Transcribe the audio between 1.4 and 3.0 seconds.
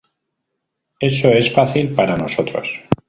fácil para nosotros.